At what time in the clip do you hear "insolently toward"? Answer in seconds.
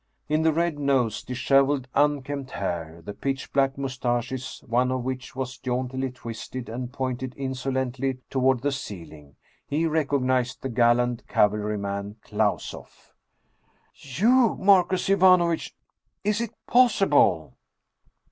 7.37-8.63